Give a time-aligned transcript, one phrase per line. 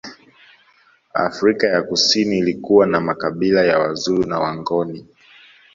[1.13, 5.05] Afrika ya Kusini ilikuwa na makabila ya Wazulu na Wangoni